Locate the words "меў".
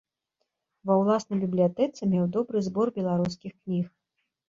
2.17-2.25